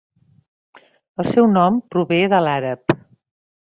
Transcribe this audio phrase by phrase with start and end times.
[1.23, 2.97] El seu nom prové de l'àrab.